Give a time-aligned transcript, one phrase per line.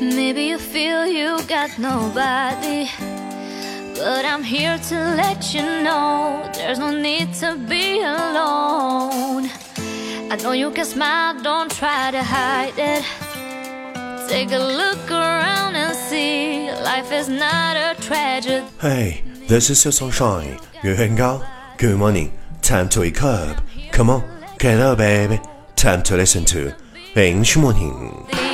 [0.00, 2.88] Maybe you feel you got nobody.
[3.96, 9.50] But I'm here to let you know there's no need to be alone.
[10.32, 13.04] I know you can smile, don't try to hide it.
[14.26, 18.64] Take a look around and see life is not a tragedy.
[18.80, 21.42] Hey, this is your sunshine, Yuan Yuan Gao.
[21.76, 22.32] Good morning.
[22.62, 23.60] Time to wake up.
[23.92, 24.24] Come on,
[24.58, 25.40] get up, baby.
[25.76, 26.74] Time to listen to
[27.14, 28.49] English morning.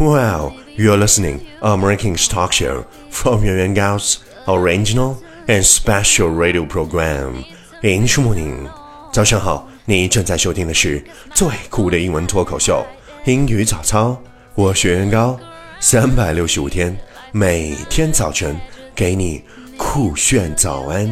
[0.00, 5.16] Well, you're listening American talk show from Yuan Yuan Gao's original
[5.48, 7.44] and special radio program
[7.82, 8.68] English Morning。
[9.12, 11.02] 早上好，你正在收听的是
[11.34, 12.84] 最酷的英文脱口秀
[13.24, 14.20] 英语早操。
[14.54, 15.38] 我是袁元高，
[15.80, 16.96] 三百六十五天，
[17.32, 18.58] 每天早晨
[18.94, 19.42] 给你
[19.76, 21.06] 酷炫早安。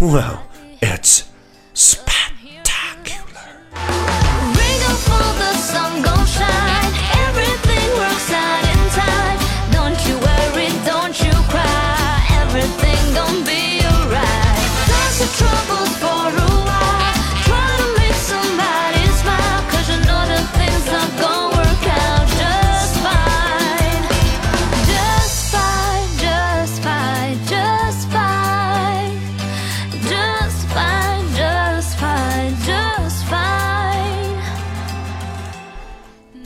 [0.00, 0.38] Well,
[0.80, 1.22] it's
[1.74, 2.15] spectacular.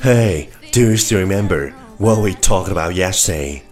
[0.00, 3.62] Hey, do you still remember what we talked about yesterday?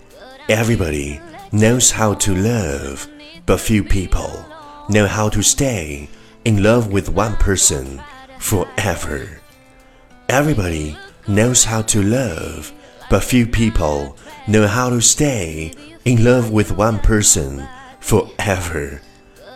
[0.48, 1.20] Everybody
[1.52, 3.06] knows how to love,
[3.46, 4.44] but few people
[4.88, 6.08] know how to stay
[6.44, 8.00] in love with one person
[8.38, 9.40] forever.
[10.28, 12.72] Everybody knows how to love,
[13.10, 15.72] but few people know how to stay
[16.04, 17.66] in love with one person
[18.00, 19.00] forever.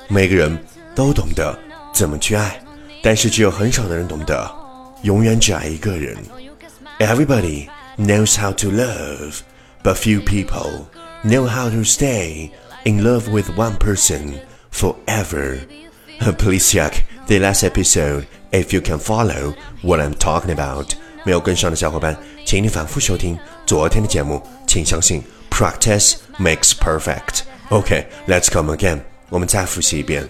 [0.08, 0.58] 每个人
[0.94, 1.58] 都懂得
[1.92, 2.62] 怎么去爱，
[3.02, 4.50] 但是只有很少的人懂得
[5.02, 6.16] 永远只爱一个人。
[7.00, 9.42] Everybody knows how to love,
[9.82, 10.88] but few people
[11.24, 12.50] know how to stay
[12.84, 15.58] in love with one person forever.
[16.38, 20.94] Please check the last episode if you can follow what I'm talking about.
[21.24, 24.42] 没有跟上的小伙伴，请你反复收听昨天的节目。
[24.66, 27.42] 请相信，practice makes perfect.
[27.70, 29.00] Okay, let's come again.
[29.28, 30.28] 我们再复习一遍。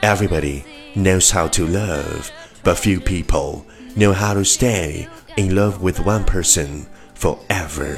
[0.00, 0.62] Everybody
[0.96, 2.30] knows how to love,
[2.64, 3.64] but few people
[3.96, 5.06] know how to stay
[5.36, 6.84] in love with one person
[7.18, 7.96] forever.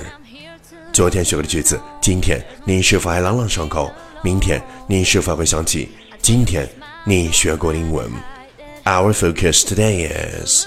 [0.93, 3.91] 昨天学过的句子，今天你是否还朗朗上口？
[4.23, 5.89] 明天你是否会想起
[6.21, 6.69] 今天
[7.05, 8.11] 你学过的英文？
[8.85, 10.67] Our focus today is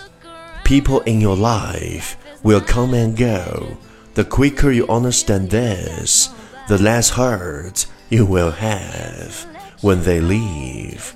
[0.64, 2.14] people in your life
[2.44, 3.78] will come and go.
[4.16, 6.30] The quicker you understand this,
[6.68, 9.46] the less hurt you will have
[9.82, 11.14] when they leave.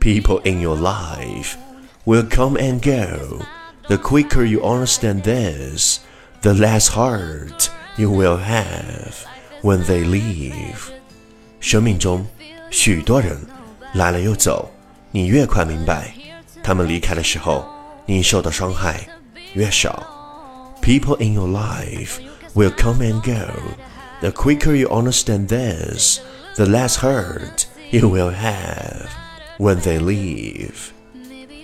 [0.00, 1.56] People in your life
[2.04, 3.44] will come and go.
[3.88, 6.00] The quicker you understand this,
[6.42, 9.14] the less hurt you will have
[9.62, 10.90] when they leave.
[11.60, 12.26] 生命中
[12.70, 13.38] 许多人
[13.94, 14.70] 来了又走，
[15.10, 16.12] 你越快明白，
[16.62, 17.64] 他们离开的时候，
[18.06, 19.06] 你受到伤害
[19.54, 20.04] 越少。
[20.82, 22.20] People in your life
[22.54, 23.52] will come and go.
[24.20, 26.20] The quicker you understand this,
[26.54, 29.08] the less hurt you will have
[29.58, 30.92] when they leave.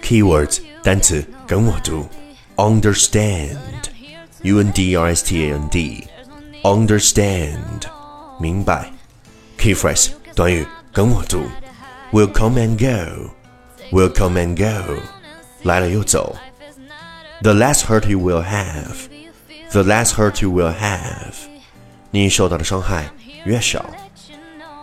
[0.03, 2.09] Keywords 单词跟我读，
[2.57, 7.83] understand，u n d e r s t a n d，understand，
[8.41, 8.91] 明白。
[9.59, 11.45] Key phrase 短语跟我读，
[12.13, 15.01] will come and go，will come and go，
[15.63, 16.37] 来了又走。
[17.43, 19.07] The less hurt you will have,
[19.71, 21.35] the less hurt you will have，
[22.11, 23.11] 你受到的伤害
[23.45, 23.85] 越少。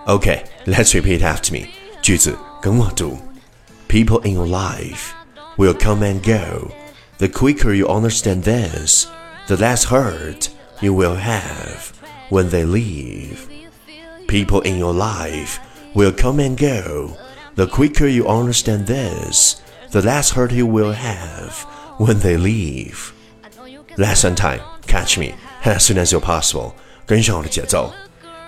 [0.06, 1.68] Okay, let's repeat after me.
[2.02, 3.18] 句子跟我读。
[3.88, 5.12] People in your life
[5.58, 6.74] will come and go.
[7.18, 9.08] The quicker you understand this,
[9.48, 10.50] the less hurt
[10.82, 11.90] you will have
[12.30, 13.50] when they leave.
[14.28, 15.60] People in your life
[15.94, 17.18] will come and go.
[17.56, 19.62] The quicker you understand this,
[19.92, 21.64] the less hurt you will have
[21.98, 23.14] when they leave.
[23.98, 25.36] Lesson time, catch me
[25.66, 26.74] as soon as you're possible.
[27.06, 27.92] 跟上我的节奏。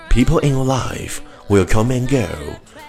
[0.10, 1.20] People in your life
[1.50, 2.28] will come and go.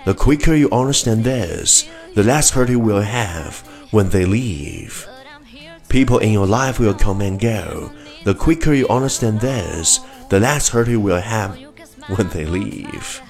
[0.05, 5.06] The quicker you understand this, the less hurt you will have when they leave.
[5.88, 7.90] People in your life will come and go.
[8.25, 10.00] The quicker you understand this,
[10.31, 11.58] the less hurt you will have
[12.08, 13.20] when they leave.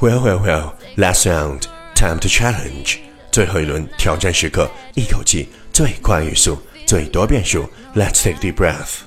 [0.00, 2.98] Well, well, well, last round, time to challenge.
[3.30, 7.68] 最后一轮挑战时刻，一口气最快语速，最多变数。
[7.94, 9.02] Let's take deep breath.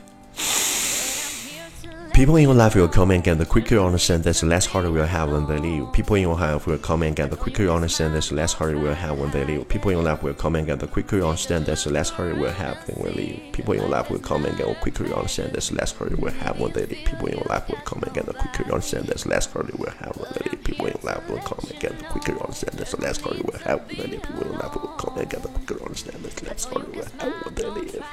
[2.19, 4.65] People in your life will come and get the quicker you understand this, the less
[4.65, 5.91] harder we'll have when they leave.
[5.91, 8.53] People in your life will come and get the quicker you understand this, the less
[8.53, 9.67] harder we'll have when they leave.
[9.67, 12.09] People in your life will come and get the quicker you understand this, the less
[12.09, 13.51] harder we'll have when we leave.
[13.51, 15.91] People in your life will come and get the quicker you understand this, the less
[15.91, 17.03] harder we'll have when they leave.
[17.03, 19.47] People in your life will come and get the quicker you understand this, the less
[19.47, 20.63] harder we'll have when they leave.
[20.63, 23.19] People in your life will come and get the quicker you understand this, the less
[23.19, 24.23] harder we'll have when they leave.
[24.23, 26.63] People in your life will come and get the quicker you understand this, the less
[26.65, 28.03] harder we'll have when they leave.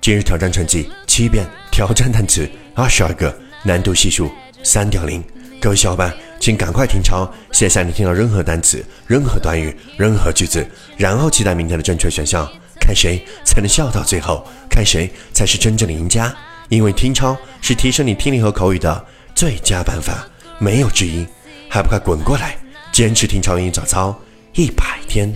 [0.00, 3.31] 今日挑战成绩 七遍，挑战单词二十二个，
[3.61, 4.31] 难度系数
[4.63, 5.23] 三点零。
[5.61, 10.67] 各位小伙伴，请赶快听抄，写下你听到任何单词、任何短语、任何句子，
[10.97, 16.35] 然后期待明天的正确选项，看谁才能笑到最后，看谁才是真正的赢家。
[16.69, 19.05] 因为听抄是提升你听力和口语的
[19.35, 20.27] 最佳办法，
[20.57, 21.23] 没有之一。
[21.69, 22.57] 还不快滚过来，
[22.91, 24.19] 坚持听抄英语早操
[24.53, 25.31] 一百天！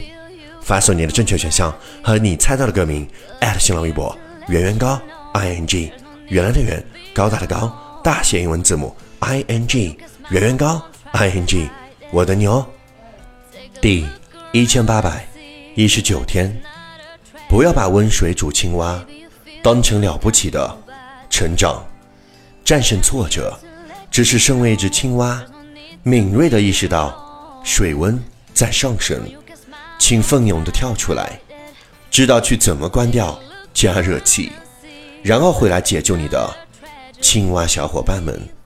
[0.60, 1.72] 发送你的正确选项
[2.02, 3.08] 和你猜到的歌名
[3.60, 4.18] 新浪微博。
[4.48, 5.00] 圆圆高
[5.38, 5.92] ，i n g，
[6.28, 9.98] 原来的圆，高大的高，大写英文字母 i n g，
[10.30, 10.82] 圆圆高
[11.12, 11.70] ，i n g，
[12.12, 12.66] 我等你哦。
[13.80, 14.06] 第
[14.52, 15.28] 一千八百
[15.76, 16.56] 一十九天，
[17.48, 19.00] 不要把温水煮青蛙
[19.62, 20.78] 当成了不起的
[21.30, 21.86] 成长，
[22.66, 23.58] 战胜挫折，
[24.10, 25.42] 只是身为一只青蛙，
[26.04, 28.20] 敏锐地意识到水温
[28.54, 29.22] 在上升，
[30.00, 31.40] 请奋勇地跳出来，
[32.10, 33.40] 知道去怎么关掉。
[33.74, 34.52] 加热器，
[35.24, 36.50] 然后回来解救你的
[37.22, 38.57] 青蛙小伙伴们。